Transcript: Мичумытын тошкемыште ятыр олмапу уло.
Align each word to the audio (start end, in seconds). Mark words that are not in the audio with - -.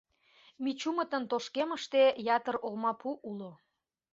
Мичумытын 0.63 1.23
тошкемыште 1.31 2.03
ятыр 2.35 2.55
олмапу 2.67 3.09
уло. 3.29 3.51